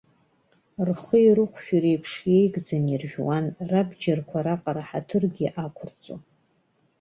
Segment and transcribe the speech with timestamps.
[0.87, 6.21] Рхи рыхәшәи реиԥш еигӡаны иржәуан, рабџьарқәа раҟара ҳаҭыргьы ақәырҵон.